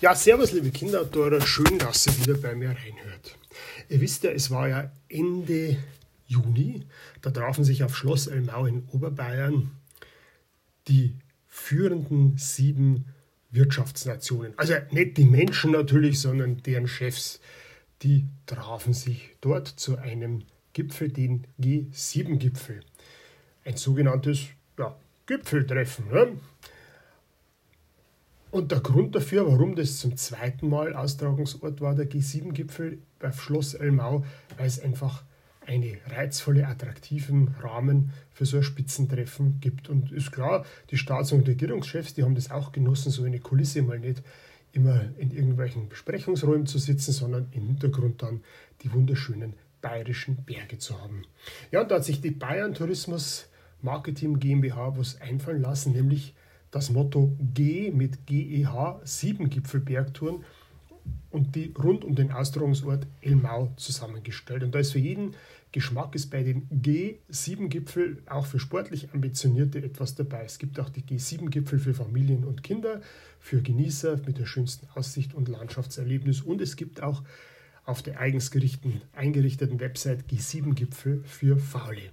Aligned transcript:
Ja, 0.00 0.14
servus 0.14 0.52
liebe 0.52 0.70
Kinder, 0.70 1.04
da 1.04 1.40
schön, 1.42 1.78
dass 1.78 2.06
ihr 2.06 2.18
wieder 2.20 2.34
bei 2.38 2.54
mir 2.54 2.70
reinhört. 2.70 3.36
Ihr 3.90 4.00
wisst 4.00 4.24
ja, 4.24 4.30
es 4.30 4.50
war 4.50 4.66
ja 4.66 4.90
Ende 5.10 5.76
Juni, 6.26 6.86
da 7.20 7.30
trafen 7.30 7.64
sich 7.64 7.84
auf 7.84 7.94
Schloss 7.94 8.26
Elmau 8.26 8.64
in 8.64 8.88
Oberbayern 8.92 9.72
die 10.88 11.16
führenden 11.48 12.38
sieben 12.38 13.04
Wirtschaftsnationen. 13.50 14.54
Also 14.56 14.72
nicht 14.90 15.18
die 15.18 15.26
Menschen 15.26 15.72
natürlich, 15.72 16.18
sondern 16.18 16.62
deren 16.62 16.88
Chefs. 16.88 17.38
Die 18.00 18.24
trafen 18.46 18.94
sich 18.94 19.36
dort 19.42 19.68
zu 19.68 19.98
einem 19.98 20.44
Gipfel, 20.72 21.10
den 21.10 21.46
G7-Gipfel. 21.60 22.80
Ein 23.66 23.76
sogenanntes 23.76 24.46
ja, 24.78 24.96
Gipfeltreffen. 25.26 26.08
Ne? 26.08 26.38
Und 28.50 28.72
der 28.72 28.80
Grund 28.80 29.14
dafür, 29.14 29.46
warum 29.46 29.76
das 29.76 29.98
zum 29.98 30.16
zweiten 30.16 30.68
Mal 30.68 30.94
Austragungsort 30.94 31.80
war, 31.80 31.94
der 31.94 32.10
G7-Gipfel 32.10 32.98
bei 33.18 33.30
Schloss 33.30 33.74
Elmau, 33.74 34.24
weil 34.56 34.66
es 34.66 34.80
einfach 34.80 35.22
einen 35.66 35.98
reizvollen, 36.06 36.64
attraktiven 36.64 37.54
Rahmen 37.62 38.10
für 38.32 38.44
so 38.44 38.56
ein 38.56 38.62
Spitzentreffen 38.64 39.60
gibt. 39.60 39.88
Und 39.88 40.10
ist 40.10 40.32
klar, 40.32 40.64
die 40.90 40.98
Staats- 40.98 41.32
und 41.32 41.46
Regierungschefs, 41.46 42.14
die 42.14 42.24
haben 42.24 42.34
das 42.34 42.50
auch 42.50 42.72
genossen, 42.72 43.10
so 43.10 43.22
eine 43.22 43.38
Kulisse 43.38 43.82
mal 43.82 44.00
nicht 44.00 44.22
immer 44.72 45.00
in 45.18 45.30
irgendwelchen 45.30 45.88
Besprechungsräumen 45.88 46.66
zu 46.66 46.78
sitzen, 46.78 47.12
sondern 47.12 47.48
im 47.52 47.66
Hintergrund 47.66 48.22
dann 48.22 48.42
die 48.82 48.92
wunderschönen 48.92 49.54
bayerischen 49.80 50.44
Berge 50.44 50.78
zu 50.78 51.00
haben. 51.00 51.22
Ja, 51.70 51.82
und 51.82 51.90
da 51.90 51.96
hat 51.96 52.04
sich 52.04 52.20
die 52.20 52.30
Bayern 52.30 52.74
Tourismus 52.74 53.48
Marketing 53.82 54.38
GmbH 54.38 54.96
was 54.96 55.20
einfallen 55.20 55.62
lassen, 55.62 55.92
nämlich 55.92 56.34
das 56.70 56.90
Motto 56.90 57.36
G 57.54 57.90
mit 57.90 58.26
GEH, 58.26 59.00
sieben 59.04 59.50
Gipfelbergtouren 59.50 60.44
und 61.30 61.54
die 61.54 61.72
rund 61.78 62.04
um 62.04 62.14
den 62.14 62.30
Austragungsort 62.30 63.06
Elmau 63.20 63.72
zusammengestellt. 63.76 64.62
Und 64.62 64.74
da 64.74 64.78
ist 64.78 64.92
für 64.92 64.98
jeden 64.98 65.34
Geschmack 65.72 66.16
ist 66.16 66.30
bei 66.30 66.42
den 66.42 66.68
G7-Gipfel 66.70 68.22
auch 68.26 68.46
für 68.46 68.58
sportlich 68.58 69.12
Ambitionierte 69.12 69.78
etwas 69.78 70.16
dabei. 70.16 70.42
Es 70.44 70.58
gibt 70.58 70.80
auch 70.80 70.88
die 70.88 71.02
G7-Gipfel 71.02 71.78
für 71.78 71.94
Familien 71.94 72.44
und 72.44 72.64
Kinder, 72.64 73.00
für 73.38 73.62
Genießer 73.62 74.20
mit 74.26 74.38
der 74.38 74.46
schönsten 74.46 74.88
Aussicht 74.96 75.32
und 75.32 75.48
Landschaftserlebnis. 75.48 76.40
Und 76.40 76.60
es 76.60 76.74
gibt 76.74 77.02
auch 77.02 77.22
auf 77.84 78.02
der 78.02 78.18
eigens 78.18 78.50
eingerichteten 79.12 79.78
Website 79.78 80.24
G7-Gipfel 80.28 81.22
für 81.22 81.56
Faule. 81.56 82.10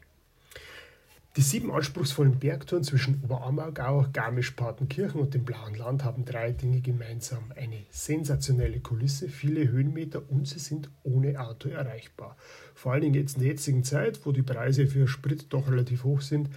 Die 1.38 1.44
sieben 1.44 1.70
anspruchsvollen 1.70 2.40
Bergtouren 2.40 2.84
zwischen 2.84 3.22
Oberammergau, 3.24 4.08
Garmisch-Partenkirchen 4.12 5.22
und 5.22 5.36
dem 5.36 5.46
Blauen 5.46 5.76
Land 5.76 6.04
haben 6.04 6.26
drei 6.26 6.52
Dinge 6.52 6.82
gemeinsam. 6.82 7.54
Eine 7.56 7.78
sensationelle 7.92 8.80
Kulisse, 8.80 9.30
viele 9.30 9.70
Höhenmeter 9.70 10.24
und 10.30 10.48
sie 10.48 10.58
sind 10.58 10.90
ohne 11.04 11.40
Auto 11.40 11.70
erreichbar. 11.70 12.36
Vor 12.74 12.94
allen 12.94 13.04
Dingen 13.04 13.14
jetzt 13.14 13.36
in 13.36 13.44
der 13.44 13.52
jetzigen 13.52 13.84
Zeit, 13.84 14.26
wo 14.26 14.32
die 14.32 14.42
Preise 14.42 14.88
für 14.88 15.08
Sprit 15.08 15.46
doch 15.50 15.70
relativ 15.70 16.06
hoch 16.06 16.22
sind, 16.22 16.50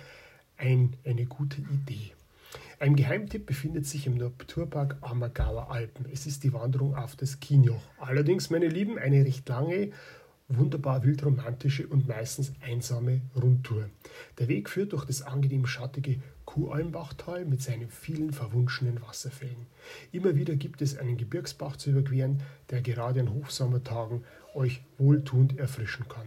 ein, 0.57 0.97
eine 1.05 1.27
gute 1.27 1.61
Idee. 1.61 2.13
Ein 2.79 2.97
Geheimtipp 2.97 3.45
befindet 3.45 3.85
sich 3.85 4.07
im 4.07 4.17
Naturpark 4.17 4.97
Ammergauer 5.03 5.71
Alpen. 5.71 6.07
Es 6.11 6.27
ist 6.27 6.43
die 6.43 6.55
Wanderung 6.55 6.95
auf 6.95 7.17
das 7.17 7.39
Kinjoch. 7.39 7.83
Allerdings, 7.99 8.49
meine 8.49 8.69
Lieben, 8.69 8.99
eine 8.99 9.27
recht 9.27 9.47
lange 9.47 9.91
wunderbar 10.51 11.05
wildromantische 11.05 11.87
und 11.87 12.09
meistens 12.09 12.53
einsame 12.61 13.23
Rundtour. 13.41 13.89
Der 14.39 14.49
Weg 14.49 14.69
führt 14.69 14.93
durch 14.93 15.05
das 15.05 15.23
angenehm 15.23 15.67
schattige 15.67 16.21
Kuhalmbachtal 16.45 17.45
mit 17.45 17.63
seinen 17.63 17.89
vielen 17.89 18.33
verwunschenen 18.33 19.01
Wasserfällen. 19.03 19.67
Immer 20.13 20.35
wieder 20.35 20.57
gibt 20.57 20.83
es 20.83 20.99
einen 20.99 21.17
Gebirgsbach 21.17 21.77
zu 21.77 21.91
überqueren, 21.91 22.43
der 22.71 22.83
gerade 22.83 23.21
an 23.21 23.33
Hochsommertagen 23.33 24.25
euch 24.55 24.83
wohltuend 24.99 25.59
erfrischen 25.59 26.09
kann. 26.09 26.27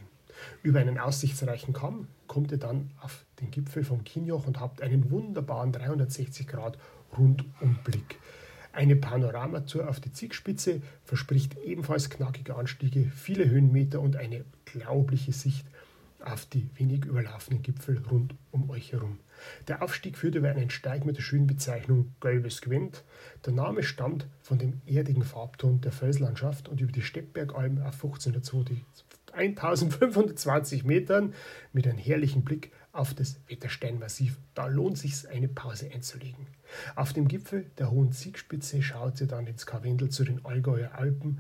Über 0.62 0.80
einen 0.80 0.98
aussichtsreichen 0.98 1.74
Kamm 1.74 2.08
kommt 2.28 2.52
ihr 2.52 2.58
dann 2.58 2.92
auf 3.02 3.26
den 3.42 3.52
Gipfel 3.52 3.84
vom 3.84 4.04
Kinjoch 4.04 4.48
und 4.48 4.60
habt 4.60 4.82
einen 4.82 5.12
wunderbaren 5.12 5.72
360 5.72 6.48
Grad 6.48 6.78
Rundumblick. 7.18 8.18
Eine 8.74 8.96
Panoramatour 8.96 9.88
auf 9.88 10.00
die 10.00 10.12
Ziegspitze 10.12 10.82
verspricht 11.06 11.56
ebenfalls 11.64 12.10
knackige 12.10 12.56
Anstiege, 12.56 13.12
viele 13.16 13.48
Höhenmeter 13.48 14.02
und 14.02 14.16
eine 14.16 14.44
glaubliche 14.66 15.32
Sicht 15.32 15.68
auf 16.20 16.48
die 16.48 16.68
wenig 16.76 17.06
überlaufenden 17.06 17.62
Gipfel 17.62 18.02
rund 18.10 18.34
um 18.50 18.72
euch 18.72 18.92
herum. 18.92 19.20
Der 19.68 19.84
Aufstieg 19.84 20.18
führt 20.18 20.34
über 20.34 20.50
einen 20.50 20.72
Steig 20.72 21.06
mit 21.06 21.18
der 21.18 21.22
schönen 21.22 21.46
Bezeichnung 21.46 22.16
Gelbes 22.20 22.62
Gwent. 22.62 23.04
Der 23.46 23.54
Name 23.54 23.84
stammt 23.84 24.26
von 24.42 24.58
dem 24.58 24.82
erdigen 24.88 25.24
Farbton 25.24 25.80
der 25.82 25.92
Felslandschaft 25.92 26.68
und 26.68 26.82
über 26.82 26.92
die 26.92 27.04
Steppbergalm 27.04 27.80
auf 27.80 28.04
1520 28.04 30.84
Metern 30.84 31.36
mit 31.74 31.88
einem 31.88 32.00
herrlichen 32.00 32.44
Blick 32.44 32.72
auf 32.94 33.14
das 33.14 33.40
Wettersteinmassiv. 33.48 34.38
Da 34.54 34.68
lohnt 34.68 34.98
sich 34.98 35.28
eine 35.28 35.50
Pause 35.50 35.90
einzulegen. 35.94 36.48
Auf 36.96 37.12
dem 37.12 37.28
Gipfel 37.28 37.66
der 37.78 37.92
hohen 37.92 38.14
Ziegspitze 38.14 38.82
schaut 38.82 39.18
sie 39.18 39.28
dann 39.28 39.48
ins 39.48 39.66
Karwendel 39.66 40.10
zu 40.10 40.24
den 40.24 40.46
Allgäuer 40.46 40.94
Alpen 40.94 41.40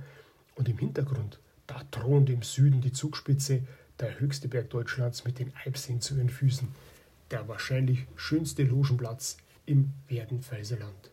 und 0.55 0.67
im 0.67 0.77
Hintergrund, 0.77 1.39
da 1.67 1.81
thront 1.91 2.29
im 2.29 2.41
Süden 2.41 2.81
die 2.81 2.91
Zugspitze, 2.91 3.61
der 3.99 4.19
höchste 4.19 4.47
Berg 4.47 4.71
Deutschlands 4.71 5.23
mit 5.23 5.39
den 5.39 5.53
Alpseen 5.63 6.01
zu 6.01 6.15
ihren 6.15 6.29
Füßen, 6.29 6.67
der 7.31 7.47
wahrscheinlich 7.47 8.07
schönste 8.15 8.63
Logenplatz 8.63 9.37
im 9.65 9.93
Werdenfelserland. 10.07 11.11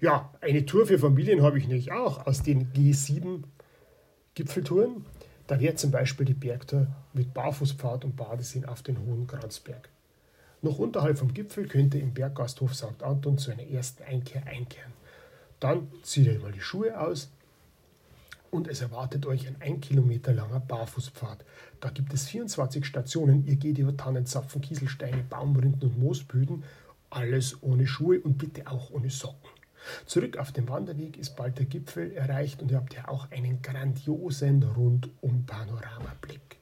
Ja, 0.00 0.32
eine 0.40 0.66
Tour 0.66 0.86
für 0.86 0.98
Familien 0.98 1.42
habe 1.42 1.58
ich 1.58 1.68
nicht 1.68 1.92
auch 1.92 2.26
aus 2.26 2.42
den 2.42 2.72
G7 2.72 3.44
Gipfeltouren. 4.34 5.04
Da 5.46 5.60
wäre 5.60 5.74
zum 5.74 5.90
Beispiel 5.90 6.26
die 6.26 6.34
Bergtour 6.34 6.86
mit 7.12 7.34
Barfußpfad 7.34 8.04
und 8.04 8.16
Badeseen 8.16 8.64
auf 8.64 8.82
den 8.82 8.98
Hohen 8.98 9.26
Kranzberg. 9.26 9.88
Noch 10.62 10.78
unterhalb 10.78 11.18
vom 11.18 11.34
Gipfel 11.34 11.66
könnt 11.66 11.94
ihr 11.94 12.00
im 12.00 12.14
Berggasthof 12.14 12.74
St. 12.74 13.02
Anton 13.02 13.36
zu 13.36 13.50
einer 13.50 13.66
ersten 13.66 14.04
Einkehr 14.04 14.46
einkehren. 14.46 14.92
Dann 15.58 15.88
zieht 16.02 16.26
ihr 16.26 16.38
mal 16.38 16.52
die 16.52 16.60
Schuhe 16.60 17.00
aus 17.00 17.30
und 18.52 18.68
es 18.68 18.80
erwartet 18.80 19.26
euch 19.26 19.48
ein 19.48 19.56
ein 19.60 19.80
Kilometer 19.80 20.32
langer 20.32 20.60
Barfußpfad. 20.60 21.44
Da 21.80 21.88
gibt 21.88 22.12
es 22.12 22.26
24 22.26 22.84
Stationen. 22.84 23.46
Ihr 23.46 23.56
geht 23.56 23.78
über 23.78 23.96
Tannenzapfen, 23.96 24.60
Kieselsteine, 24.60 25.24
Baumrinden 25.28 25.82
und 25.88 25.98
Moosböden. 25.98 26.62
Alles 27.10 27.62
ohne 27.62 27.86
Schuhe 27.86 28.20
und 28.20 28.38
bitte 28.38 28.66
auch 28.66 28.90
ohne 28.90 29.08
Socken. 29.08 29.50
Zurück 30.06 30.36
auf 30.36 30.52
dem 30.52 30.68
Wanderweg 30.68 31.16
ist 31.16 31.36
bald 31.36 31.58
der 31.58 31.66
Gipfel 31.66 32.12
erreicht 32.12 32.62
und 32.62 32.70
ihr 32.70 32.76
habt 32.76 32.94
ja 32.94 33.08
auch 33.08 33.30
einen 33.30 33.62
grandiosen 33.62 34.62
Rundum-Panoramablick. 34.62 36.58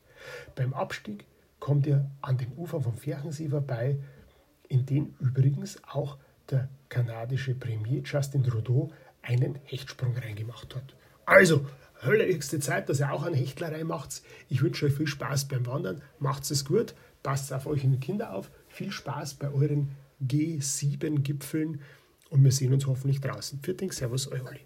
Beim 0.54 0.74
Abstieg 0.74 1.26
kommt 1.58 1.86
ihr 1.86 2.10
an 2.22 2.38
den 2.38 2.52
Ufern 2.56 2.82
vom 2.82 2.96
Ferchensee 2.96 3.48
vorbei, 3.48 3.98
in 4.68 4.86
den 4.86 5.14
übrigens 5.20 5.82
auch 5.84 6.16
der 6.50 6.68
kanadische 6.88 7.54
Premier 7.54 8.02
Justin 8.04 8.42
Trudeau 8.42 8.90
einen 9.22 9.58
Hechtsprung 9.64 10.16
reingemacht 10.16 10.74
hat. 10.74 10.94
Also, 11.26 11.66
höchste 12.00 12.60
Zeit, 12.60 12.88
dass 12.88 13.00
ihr 13.00 13.12
auch 13.12 13.22
eine 13.22 13.36
Hechtlerei 13.36 13.84
macht. 13.84 14.22
Ich 14.48 14.62
wünsche 14.62 14.86
euch 14.86 14.94
viel 14.94 15.06
Spaß 15.06 15.46
beim 15.46 15.66
Wandern. 15.66 16.02
Macht 16.18 16.50
es 16.50 16.64
gut, 16.64 16.94
passt 17.22 17.52
auf 17.52 17.66
euch 17.66 17.84
und 17.84 18.00
Kinder 18.00 18.32
auf. 18.32 18.50
Viel 18.68 18.90
Spaß 18.90 19.34
bei 19.34 19.52
euren 19.52 19.90
G7-Gipfeln 20.26 21.80
und 22.30 22.42
wir 22.44 22.52
sehen 22.52 22.72
uns 22.72 22.86
hoffentlich 22.86 23.20
draußen. 23.20 23.60
Für 23.62 23.74
den 23.74 23.90
Servus, 23.90 24.28
euer 24.28 24.44
Olli. 24.46 24.60